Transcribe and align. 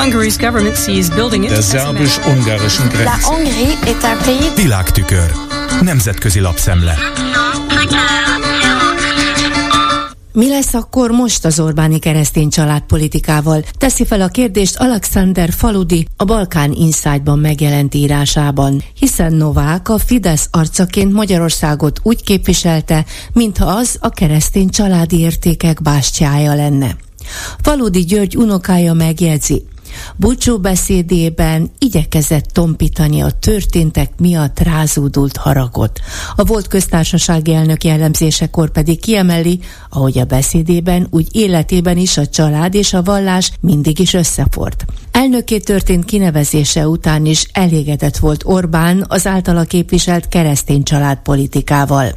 Der 0.00 1.62
szerbus-ungarischen 1.62 2.88
Grenze. 2.88 3.04
La 3.04 3.18
Hongrie 3.22 3.78
est 3.84 4.02
un 4.02 4.18
pays 4.24 4.54
Világtükör. 4.56 5.32
Nemzetközi 5.80 6.40
lapszemle. 6.40 6.94
Mi 10.32 10.48
lesz 10.48 10.74
akkor 10.74 11.10
most 11.10 11.44
az 11.44 11.60
Orbáni 11.60 11.98
keresztény 11.98 12.50
családpolitikával? 12.50 13.62
Teszi 13.78 14.04
fel 14.04 14.20
a 14.20 14.28
kérdést 14.28 14.76
Alexander 14.76 15.50
Faludi 15.52 16.06
a 16.16 16.24
Balkán 16.24 16.72
Insight-ban 16.72 17.38
megjelent 17.38 17.94
írásában, 17.94 18.82
hiszen 18.98 19.32
Novák 19.32 19.88
a 19.88 19.98
Fidesz 19.98 20.48
arcaként 20.50 21.12
Magyarországot 21.12 22.00
úgy 22.02 22.22
képviselte, 22.22 23.04
mintha 23.32 23.66
az 23.66 23.96
a 24.00 24.08
keresztény 24.08 24.68
családi 24.68 25.18
értékek 25.18 25.82
bástyája 25.82 26.54
lenne. 26.54 26.96
Faludi 27.62 28.04
György 28.04 28.36
unokája 28.36 28.92
megjegyzi, 28.92 29.64
Búcsú 30.16 30.58
beszédében 30.58 31.70
igyekezett 31.78 32.44
tompítani 32.44 33.20
a 33.20 33.30
történtek 33.30 34.10
miatt 34.18 34.58
rázódult 34.58 35.36
haragot. 35.36 36.00
A 36.36 36.44
volt 36.44 36.66
köztársasági 36.66 37.54
elnök 37.54 37.84
jellemzésekor 37.84 38.70
pedig 38.70 39.00
kiemeli, 39.00 39.60
ahogy 39.88 40.18
a 40.18 40.24
beszédében, 40.24 41.06
úgy 41.10 41.28
életében 41.32 41.96
is 41.96 42.16
a 42.16 42.26
család 42.26 42.74
és 42.74 42.92
a 42.92 43.02
vallás 43.02 43.52
mindig 43.60 43.98
is 43.98 44.14
összefort. 44.14 44.84
Elnöké 45.12 45.58
történt 45.58 46.04
kinevezése 46.04 46.88
után 46.88 47.26
is 47.26 47.46
elégedett 47.52 48.16
volt 48.16 48.42
Orbán 48.44 49.04
az 49.08 49.26
általa 49.26 49.64
képviselt 49.64 50.28
keresztény 50.28 50.82
családpolitikával. 50.82 52.14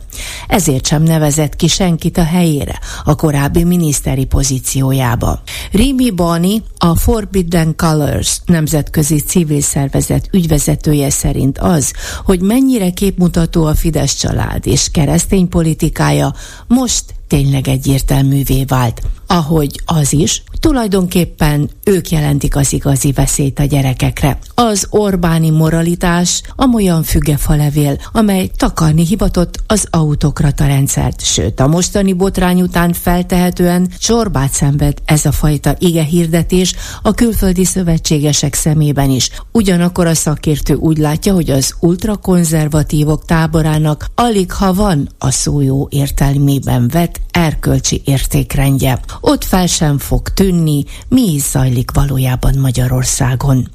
Ezért 0.48 0.88
sem 0.88 1.04
nevezett 1.04 1.56
ki 1.56 1.68
senkit 1.68 2.18
a 2.18 2.24
helyére, 2.24 2.80
a 3.04 3.16
korábbi 3.16 3.64
miniszteri 3.64 4.26
pozíciójába. 4.26 5.42
Rimi 5.72 6.12
Bani, 6.12 6.64
a 6.78 6.96
Forbidden 6.96 7.76
Colors 7.76 8.40
nemzetközi 8.46 9.20
civil 9.20 9.62
szervezet 9.62 10.28
ügyvezetője 10.32 11.10
szerint 11.10 11.58
az, 11.58 11.94
hogy 12.26 12.42
mennyire 12.42 12.90
képmutató 12.90 13.66
a 13.66 13.76
Fidesz 13.76 14.16
család 14.16 14.68
és 14.68 14.92
keresztény 14.92 15.50
politikája, 15.50 16.34
most 16.68 17.04
tényleg 17.34 17.68
egyértelművé 17.68 18.64
vált. 18.64 19.02
Ahogy 19.28 19.82
az 19.86 20.14
is, 20.14 20.44
tulajdonképpen 20.60 21.70
ők 21.84 22.10
jelentik 22.10 22.56
az 22.56 22.74
igazi 22.74 23.12
veszélyt 23.12 23.60
a 23.60 23.64
gyerekekre. 23.64 24.38
Az 24.56 24.88
Orbáni 24.90 25.50
moralitás 25.50 26.42
amolyan 26.56 27.04
fügefalevél, 27.04 27.98
amely 28.12 28.50
takarni 28.58 29.06
hivatott 29.06 29.64
az 29.68 29.88
autokrata 29.90 30.66
rendszert, 30.66 31.26
sőt 31.26 31.60
a 31.60 31.68
mostani 31.68 32.14
botrány 32.14 32.62
után 32.62 32.94
feltehetően 32.94 33.90
csorbát 34.00 34.52
szenved 34.52 34.98
ez 35.06 35.26
a 35.26 35.32
fajta 35.32 35.76
ige 35.80 36.04
hirdetés 36.04 36.74
a 37.02 37.14
külföldi 37.14 37.66
szövetségesek 37.66 38.54
szemében 38.54 39.10
is. 39.10 39.30
Ugyanakkor 39.52 40.08
a 40.08 40.16
szakértő 40.16 40.74
úgy 40.74 40.98
látja, 40.98 41.34
hogy 41.34 41.50
az 41.50 41.76
ultrakonzervatívok 41.80 43.26
táborának 43.26 44.06
alig 44.16 44.52
ha 44.52 44.74
van 44.74 45.10
a 45.18 45.32
szó 45.32 45.62
jó 45.62 45.88
értelmében 45.90 46.88
vett 46.88 47.22
erkölcsi 47.32 48.02
értékrendje. 48.06 49.00
Ott 49.22 49.44
fel 49.44 49.68
sem 49.68 49.98
fog 49.98 50.30
tűnni, 50.30 50.84
mi 51.08 51.34
is 51.34 51.42
zajlik 51.42 51.92
valójában 51.92 52.58
Magyarországon. 52.58 53.68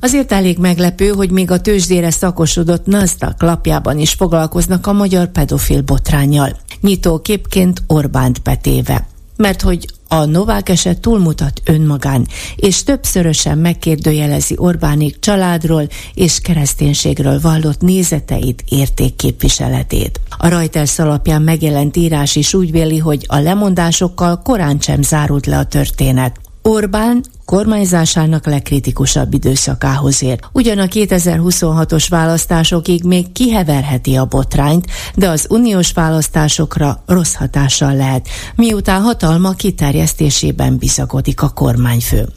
Azért 0.00 0.32
elég 0.32 0.58
meglepő, 0.58 1.08
hogy 1.08 1.30
még 1.30 1.50
a 1.50 1.60
tőzsdére 1.60 2.10
szakosodott 2.10 2.86
NASDAQ 2.86 3.46
lapjában 3.46 3.98
is 3.98 4.12
foglalkoznak 4.12 4.86
a 4.86 4.92
magyar 4.92 5.30
pedofil 5.30 5.82
botrányjal. 5.82 6.56
Nyitó 6.80 7.18
képként 7.18 7.82
Orbánt 7.86 8.42
betéve. 8.42 9.06
Mert 9.36 9.62
hogy 9.62 9.86
a 10.12 10.24
Novák 10.24 10.68
eset 10.68 11.00
túlmutat 11.00 11.60
önmagán, 11.64 12.26
és 12.56 12.82
többszörösen 12.82 13.58
megkérdőjelezi 13.58 14.54
Orbánik 14.58 15.18
családról 15.18 15.88
és 16.14 16.40
kereszténységről 16.40 17.40
vallott 17.40 17.80
nézeteit, 17.80 18.64
értékképviseletét. 18.68 20.20
A 20.38 20.48
Reuters 20.48 20.98
alapján 20.98 21.42
megjelent 21.42 21.96
írás 21.96 22.36
is 22.36 22.54
úgy 22.54 22.70
véli, 22.70 22.98
hogy 22.98 23.24
a 23.28 23.38
lemondásokkal 23.38 24.42
korán 24.42 24.78
sem 24.80 25.02
zárult 25.02 25.46
le 25.46 25.58
a 25.58 25.64
történet. 25.64 26.49
Orbán 26.70 27.24
kormányzásának 27.44 28.46
legkritikusabb 28.46 29.34
időszakához 29.34 30.22
ér. 30.22 30.38
Ugyan 30.52 30.78
a 30.78 30.84
2026-os 30.84 32.06
választásokig 32.08 33.04
még 33.04 33.32
kiheverheti 33.32 34.16
a 34.16 34.24
botrányt, 34.24 34.86
de 35.14 35.28
az 35.28 35.46
uniós 35.48 35.92
választásokra 35.92 37.02
rossz 37.06 37.34
hatással 37.34 37.94
lehet, 37.94 38.28
miután 38.54 39.02
hatalma 39.02 39.50
kiterjesztésében 39.52 40.76
bizakodik 40.76 41.42
a 41.42 41.48
kormányfő. 41.48 42.28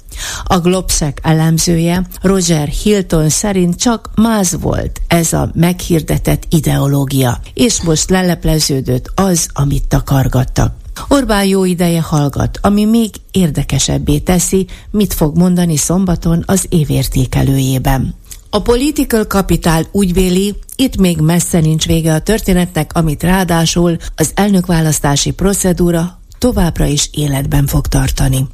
A 0.44 0.60
Globsec 0.60 1.18
elemzője 1.22 2.08
Roger 2.22 2.68
Hilton 2.68 3.30
szerint 3.30 3.76
csak 3.76 4.10
máz 4.16 4.58
volt 4.62 5.02
ez 5.08 5.34
a 5.34 5.52
meghirdetett 5.54 6.44
ideológia, 6.50 7.40
és 7.54 7.82
most 7.82 8.10
lelepleződött 8.10 9.12
az, 9.16 9.48
amit 9.54 9.88
takargattak. 9.88 10.82
Orbán 11.08 11.46
jó 11.46 11.66
ideje 11.66 12.02
hallgat, 12.02 12.60
ami 12.62 12.86
még 12.86 13.10
érdekesebbé 13.32 14.18
teszi, 14.18 14.68
mit 14.92 15.14
fog 15.14 15.38
mondani 15.38 15.78
szombaton 15.78 16.44
az 16.46 16.66
évértékelőjében. 16.70 18.16
A 18.50 18.62
Political 18.62 19.24
Capital 19.24 19.84
úgy 19.92 20.14
véli, 20.14 20.56
itt 20.76 20.98
még 20.98 21.20
messze 21.20 21.60
nincs 21.60 21.86
vége 21.86 22.14
a 22.14 22.22
történetnek, 22.22 22.92
amit 22.94 23.24
ráadásul 23.24 23.98
az 24.16 24.32
elnökválasztási 24.36 25.32
procedúra 25.32 26.20
továbbra 26.38 26.86
is 26.86 27.10
életben 27.12 27.68
fog 27.68 27.88
tartani. 27.88 28.48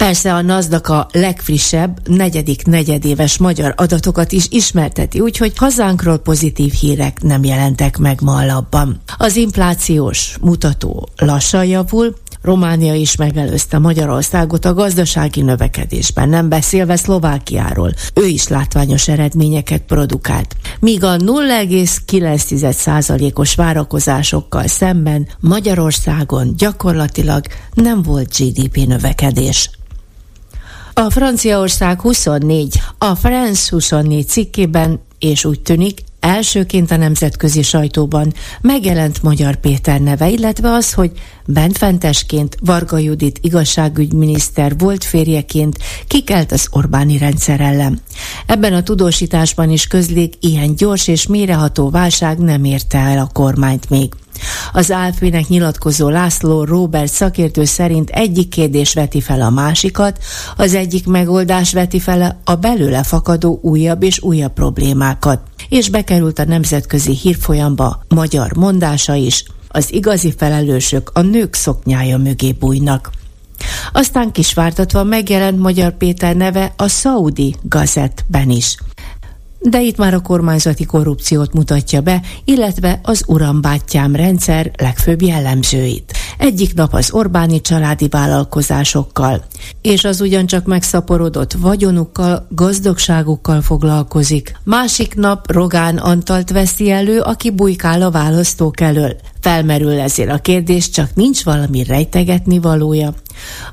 Persze 0.00 0.34
a 0.34 0.42
NASDAQ 0.42 0.92
a 0.92 1.08
legfrissebb, 1.12 2.08
negyedik 2.08 2.66
negyedéves 2.66 3.38
magyar 3.38 3.74
adatokat 3.76 4.32
is 4.32 4.46
ismerteti, 4.50 5.20
úgyhogy 5.20 5.52
hazánkról 5.56 6.18
pozitív 6.18 6.72
hírek 6.72 7.22
nem 7.22 7.44
jelentek 7.44 7.98
meg 7.98 8.20
ma 8.20 8.36
a 8.36 8.46
labban. 8.46 9.00
Az 9.18 9.36
inflációs 9.36 10.36
mutató 10.40 11.08
lassan 11.16 11.64
javul, 11.64 12.14
Románia 12.42 12.94
is 12.94 13.16
megelőzte 13.16 13.78
Magyarországot 13.78 14.64
a 14.64 14.74
gazdasági 14.74 15.40
növekedésben, 15.40 16.28
nem 16.28 16.48
beszélve 16.48 16.96
Szlovákiáról. 16.96 17.94
Ő 18.14 18.26
is 18.26 18.48
látványos 18.48 19.08
eredményeket 19.08 19.82
produkált. 19.82 20.56
Míg 20.78 21.04
a 21.04 21.16
0,9%-os 21.16 23.54
várakozásokkal 23.54 24.66
szemben 24.66 25.28
Magyarországon 25.40 26.54
gyakorlatilag 26.56 27.44
nem 27.74 28.02
volt 28.02 28.36
GDP 28.38 28.76
növekedés. 28.76 29.70
A 31.00 31.10
Franciaország 31.10 32.00
24, 32.00 32.80
a 32.98 33.14
France 33.14 33.68
24 33.70 34.28
cikkében, 34.28 35.00
és 35.18 35.44
úgy 35.44 35.60
tűnik, 35.60 36.00
Elsőként 36.20 36.90
a 36.90 36.96
nemzetközi 36.96 37.62
sajtóban 37.62 38.32
megjelent 38.60 39.22
Magyar 39.22 39.56
Péter 39.56 40.00
neve, 40.00 40.28
illetve 40.28 40.72
az, 40.72 40.92
hogy 40.92 41.12
bentfentesként 41.52 42.56
Varga 42.60 42.98
Judit 42.98 43.38
igazságügyminiszter 43.42 44.78
volt 44.78 45.04
férjeként 45.04 45.78
kikelt 46.06 46.52
az 46.52 46.68
Orbáni 46.70 47.18
rendszer 47.18 47.60
ellen. 47.60 48.00
Ebben 48.46 48.72
a 48.72 48.82
tudósításban 48.82 49.70
is 49.70 49.86
közlik, 49.86 50.34
ilyen 50.40 50.74
gyors 50.74 51.08
és 51.08 51.26
méreható 51.26 51.90
válság 51.90 52.38
nem 52.38 52.64
érte 52.64 52.98
el 52.98 53.18
a 53.18 53.30
kormányt 53.32 53.90
még. 53.90 54.12
Az 54.72 54.90
AFP-nek 54.90 55.48
nyilatkozó 55.48 56.08
László 56.08 56.64
Robert 56.64 57.12
szakértő 57.12 57.64
szerint 57.64 58.10
egyik 58.10 58.48
kérdés 58.48 58.94
veti 58.94 59.20
fel 59.20 59.40
a 59.40 59.50
másikat, 59.50 60.18
az 60.56 60.74
egyik 60.74 61.06
megoldás 61.06 61.72
veti 61.72 62.00
fel 62.00 62.40
a 62.44 62.54
belőle 62.54 63.02
fakadó 63.02 63.58
újabb 63.62 64.02
és 64.02 64.22
újabb 64.22 64.52
problémákat. 64.52 65.40
És 65.68 65.88
bekerült 65.88 66.38
a 66.38 66.44
nemzetközi 66.44 67.16
hírfolyamba 67.16 68.02
magyar 68.08 68.56
mondása 68.56 69.14
is, 69.14 69.44
az 69.72 69.92
igazi 69.92 70.34
felelősök 70.36 71.10
a 71.14 71.20
nők 71.20 71.54
szoknyája 71.54 72.18
mögé 72.18 72.52
bújnak. 72.52 73.10
Aztán 73.92 74.32
kisvártatva 74.32 75.04
megjelent 75.04 75.58
Magyar 75.58 75.96
Péter 75.96 76.36
neve 76.36 76.72
a 76.76 76.88
Saudi 76.88 77.54
Gazetben 77.62 78.50
is 78.50 78.76
de 79.60 79.80
itt 79.80 79.96
már 79.96 80.14
a 80.14 80.20
kormányzati 80.20 80.84
korrupciót 80.84 81.52
mutatja 81.52 82.00
be, 82.00 82.22
illetve 82.44 83.00
az 83.02 83.24
urambátyám 83.26 84.16
rendszer 84.16 84.70
legfőbb 84.76 85.22
jellemzőit. 85.22 86.16
Egyik 86.40 86.74
nap 86.74 86.94
az 86.94 87.12
Orbáni 87.12 87.60
családi 87.60 88.08
vállalkozásokkal, 88.08 89.44
és 89.82 90.04
az 90.04 90.20
ugyancsak 90.20 90.64
megszaporodott 90.64 91.52
vagyonukkal, 91.52 92.46
gazdagságukkal 92.50 93.60
foglalkozik. 93.60 94.56
Másik 94.64 95.14
nap 95.14 95.52
Rogán 95.52 95.96
Antalt 95.96 96.50
veszi 96.50 96.90
elő, 96.90 97.20
aki 97.20 97.50
bujkál 97.50 98.02
a 98.02 98.10
választók 98.10 98.80
elől. 98.80 99.16
Felmerül 99.40 100.00
ezért 100.00 100.30
a 100.30 100.38
kérdés, 100.38 100.90
csak 100.90 101.14
nincs 101.14 101.44
valami 101.44 101.84
rejtegetni 101.84 102.58
valója. 102.58 103.14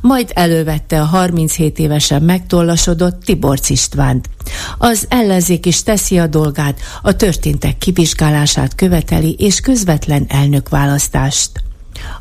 Majd 0.02 0.31
elővette 0.34 1.02
a 1.02 1.06
37 1.06 1.80
évesen 1.80 2.22
megtollasodott 2.22 3.24
Tiborc 3.24 3.69
Istvánt. 3.69 4.30
Az 4.78 5.06
ellenzék 5.10 5.66
is 5.66 5.84
teszi 5.84 6.19
a 6.19 6.28
dolgát, 6.28 6.80
a 7.02 7.16
történtek 7.16 7.78
kivizsgálását 7.78 8.75
követeli 8.75 9.36
és 9.40 9.60
közvetlen 9.60 10.25
elnökválasztást. 10.28 11.66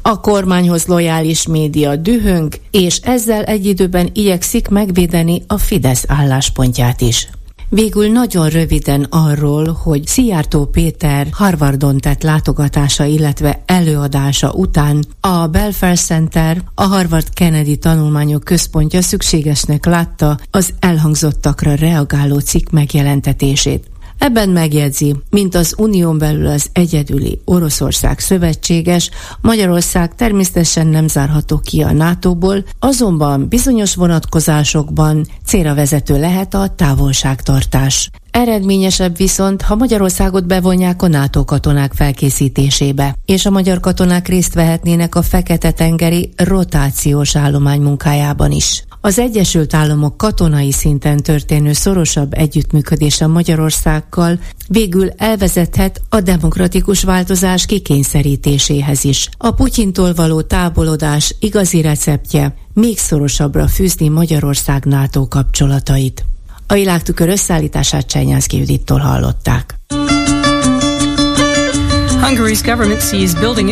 A 0.03 0.21
kormányhoz 0.21 0.87
lojális 0.87 1.47
média 1.47 1.97
dühöng, 1.97 2.55
és 2.71 2.97
ezzel 2.97 3.43
egy 3.43 3.67
időben 3.67 4.11
igyekszik 4.13 4.69
megvédeni 4.69 5.43
a 5.47 5.59
Fidesz 5.59 6.05
álláspontját 6.09 7.01
is. 7.01 7.29
Végül 7.69 8.09
nagyon 8.09 8.49
röviden 8.49 9.03
arról, 9.11 9.73
hogy 9.83 10.07
Szijjártó 10.07 10.65
Péter 10.65 11.27
Harvardon 11.33 11.99
tett 11.99 12.23
látogatása, 12.23 13.05
illetve 13.05 13.63
előadása 13.67 14.53
után 14.53 15.05
a 15.21 15.47
Belfair 15.47 15.99
Center, 15.99 16.63
a 16.75 16.83
Harvard 16.83 17.33
Kennedy 17.33 17.77
Tanulmányok 17.77 18.45
Központja 18.45 19.03
szükségesnek 19.03 19.85
látta 19.85 20.39
az 20.51 20.75
elhangzottakra 20.81 21.75
reagáló 21.75 22.39
cikk 22.39 22.71
megjelentetését. 22.71 23.91
Ebben 24.19 24.49
megjegyzi, 24.49 25.17
mint 25.31 25.55
az 25.55 25.75
unión 25.79 26.19
belül 26.19 26.47
az 26.47 26.69
egyedüli 26.73 27.41
Oroszország 27.45 28.19
szövetséges, 28.19 29.11
Magyarország 29.41 30.15
természetesen 30.15 30.87
nem 30.87 31.09
zárható 31.09 31.59
ki 31.59 31.83
a 31.83 31.93
NATO-ból, 31.93 32.65
azonban 32.79 33.49
bizonyos 33.49 33.95
vonatkozásokban 33.95 35.27
célra 35.45 35.75
vezető 35.75 36.21
lehet 36.21 36.55
a 36.55 36.69
távolságtartás. 36.77 38.11
Eredményesebb 38.31 39.17
viszont, 39.17 39.63
ha 39.63 39.75
Magyarországot 39.75 40.47
bevonják 40.47 41.03
a 41.03 41.09
NATO 41.09 41.45
katonák 41.45 41.93
felkészítésébe, 41.93 43.17
és 43.25 43.47
a 43.47 43.51
magyar 43.51 43.81
katonák 43.81 44.29
részt 44.29 44.55
vehetnének 44.55 45.15
a 45.15 45.23
Fekete-tengeri 45.23 46.33
rotációs 46.37 47.37
állomány 47.37 47.81
munkájában 47.81 48.51
is. 48.53 48.85
Az 49.07 49.19
Egyesült 49.19 49.75
Államok 49.75 50.17
katonai 50.17 50.73
szinten 50.73 51.17
történő 51.17 51.73
szorosabb 51.73 52.33
együttműködése 52.33 53.27
Magyarországgal 53.27 54.39
végül 54.69 55.11
elvezethet 55.17 56.01
a 56.09 56.21
demokratikus 56.21 57.03
változás 57.03 57.67
kikényszerítéséhez 57.67 59.05
is. 59.05 59.29
A 59.37 59.51
Putyintól 59.51 60.15
való 60.15 60.43
távolodás 60.43 61.35
igazi 61.41 61.81
receptje 61.81 62.55
még 62.73 62.99
szorosabbra 62.99 63.69
fűzni 63.69 64.09
Magyarország 64.09 64.85
NATO 64.85 65.29
kapcsolatait. 65.29 66.25
A 66.67 66.75
világtükör 66.75 67.29
összeállítását 67.29 68.07
Csenyánszki 68.07 68.59
Judittól 68.59 68.99
hallották. 68.99 69.76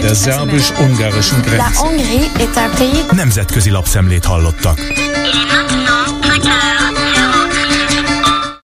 Der 0.01 0.15
szerbus-ungarischen 0.15 1.41
Grenze. 1.41 1.65
Nemzetközi 3.13 3.71
lapszemlét 3.71 4.25
hallottak. 4.25 4.79